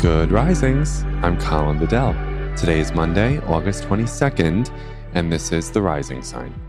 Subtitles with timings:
[0.00, 1.04] Good risings.
[1.22, 2.12] I'm Colin Bedell.
[2.54, 4.70] Today is Monday, August 22nd,
[5.14, 6.65] and this is the rising sign.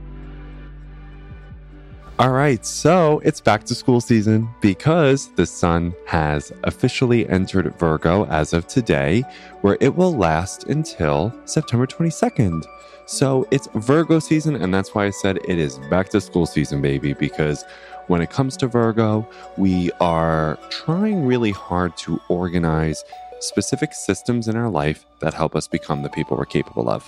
[2.19, 8.25] All right, so it's back to school season because the sun has officially entered Virgo
[8.25, 9.23] as of today,
[9.61, 12.65] where it will last until September 22nd.
[13.05, 16.81] So it's Virgo season, and that's why I said it is back to school season,
[16.81, 17.63] baby, because
[18.07, 23.03] when it comes to Virgo, we are trying really hard to organize
[23.41, 27.07] specific systems in our life that help us become the people we're capable of.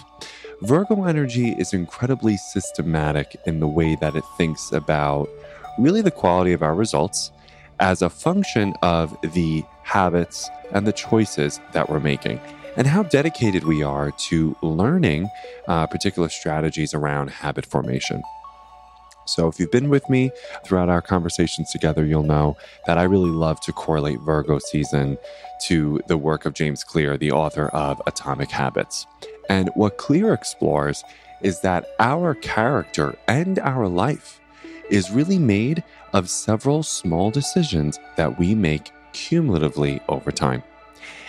[0.64, 5.30] Virgo energy is incredibly systematic in the way that it thinks about
[5.78, 7.32] really the quality of our results
[7.80, 12.42] as a function of the habits and the choices that we're making
[12.76, 15.30] and how dedicated we are to learning
[15.70, 18.22] uh, particular strategies around habit formation.
[19.26, 20.32] So, if you've been with me
[20.66, 25.20] throughout our conversations together, you'll know that I really love to correlate Virgo season
[25.68, 29.06] to the work of James Clear, the author of Atomic Habits.
[29.50, 31.04] And what Clear explores
[31.42, 34.40] is that our character and our life
[34.90, 35.84] is really made
[36.14, 40.64] of several small decisions that we make cumulatively over time.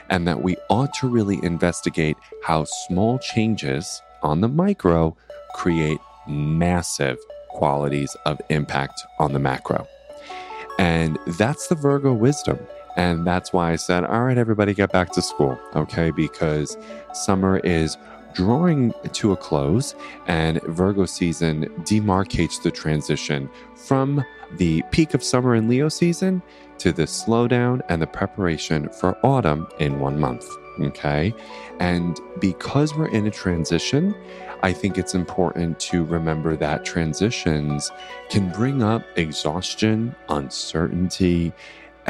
[0.09, 5.17] And that we ought to really investigate how small changes on the micro
[5.55, 9.87] create massive qualities of impact on the macro.
[10.79, 12.59] And that's the Virgo wisdom.
[12.97, 16.11] And that's why I said, all right, everybody get back to school, okay?
[16.11, 16.77] Because
[17.13, 17.97] summer is
[18.35, 19.95] drawing to a close,
[20.27, 24.25] and Virgo season demarcates the transition from
[24.57, 26.43] the peak of summer in Leo season
[26.79, 30.47] to the slowdown and the preparation for autumn in one month.
[30.81, 31.35] Okay.
[31.79, 34.15] And because we're in a transition,
[34.63, 37.91] I think it's important to remember that transitions
[38.31, 41.53] can bring up exhaustion, uncertainty,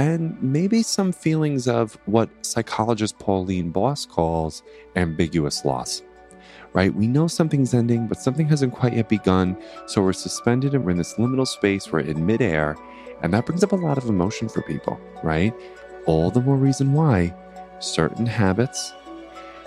[0.00, 4.62] and maybe some feelings of what psychologist Pauline Boss calls
[4.96, 6.00] ambiguous loss.
[6.72, 6.94] Right?
[6.94, 9.58] We know something's ending, but something hasn't quite yet begun.
[9.86, 12.78] So we're suspended and we're in this liminal space, we're in midair,
[13.22, 15.52] and that brings up a lot of emotion for people, right?
[16.06, 17.34] All the more reason why
[17.78, 18.94] certain habits,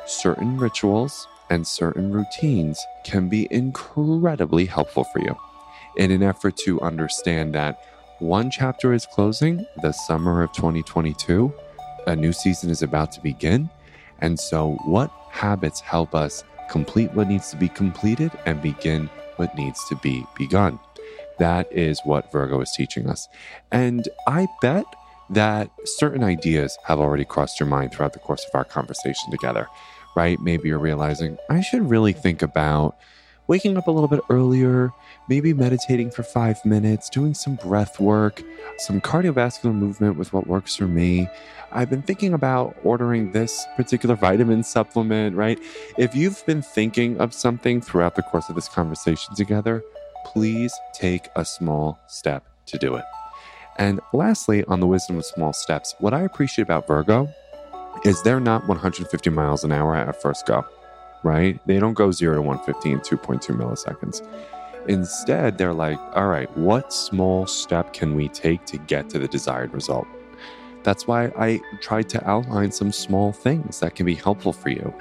[0.07, 5.35] certain rituals, and certain routines can be incredibly helpful for you
[5.97, 7.83] in an effort to understand that
[8.23, 11.53] one chapter is closing, the summer of 2022,
[12.07, 13.69] a new season is about to begin.
[14.19, 19.53] And so, what habits help us complete what needs to be completed and begin what
[19.55, 20.79] needs to be begun?
[21.37, 23.27] That is what Virgo is teaching us.
[23.71, 24.85] And I bet
[25.29, 29.67] that certain ideas have already crossed your mind throughout the course of our conversation together
[30.15, 30.39] right?
[30.39, 32.97] Maybe you're realizing I should really think about
[33.47, 34.91] waking up a little bit earlier,
[35.27, 38.41] maybe meditating for five minutes, doing some breath work,
[38.77, 41.27] some cardiovascular movement with what works for me.
[41.71, 45.59] I've been thinking about ordering this particular vitamin supplement, right?
[45.97, 49.83] If you've been thinking of something throughout the course of this conversation together,
[50.25, 53.05] please take a small step to do it.
[53.77, 57.27] And lastly, on the wisdom of small steps, what I appreciate about Virgo
[58.05, 60.65] is they're not 150 miles an hour at first go,
[61.23, 61.59] right?
[61.65, 64.21] They don't go 0 to 150 in 2.2 milliseconds.
[64.87, 69.27] Instead, they're like, all right, what small step can we take to get to the
[69.27, 70.07] desired result?
[70.83, 74.93] That's why I tried to outline some small things that can be helpful for you.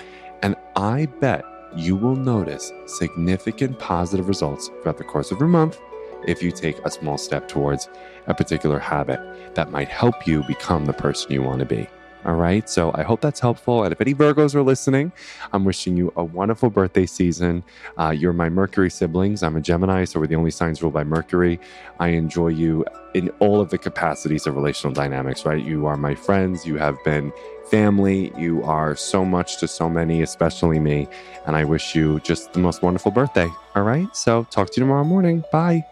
[0.43, 1.45] And I bet
[1.75, 5.81] you will notice significant positive results throughout the course of your month
[6.27, 7.89] if you take a small step towards
[8.27, 11.89] a particular habit that might help you become the person you want to be.
[12.25, 12.69] All right.
[12.69, 13.83] So I hope that's helpful.
[13.85, 15.13] And if any Virgos are listening,
[15.53, 17.65] I'm wishing you a wonderful birthday season.
[17.99, 19.43] Uh, you're my Mercury siblings.
[19.43, 21.59] I'm a Gemini, so we're the only signs ruled by Mercury.
[21.99, 22.85] I enjoy you
[23.15, 25.63] in all of the capacities of relational dynamics, right?
[25.63, 26.65] You are my friends.
[26.65, 27.33] You have been
[27.71, 28.33] family.
[28.37, 31.09] You are so much to so many, especially me.
[31.47, 33.49] And I wish you just the most wonderful birthday.
[33.75, 34.15] All right.
[34.15, 35.45] So talk to you tomorrow morning.
[35.51, 35.92] Bye.